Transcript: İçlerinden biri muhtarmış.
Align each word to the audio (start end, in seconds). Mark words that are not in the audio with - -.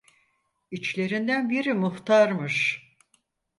İçlerinden 0.71 1.49
biri 1.49 1.73
muhtarmış. 1.73 2.85